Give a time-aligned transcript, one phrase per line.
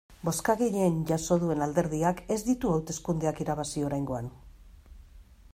[0.27, 4.35] Bozka gehien jaso duen alderdiak ez ditu hauteskundeak irabazi oraingoan.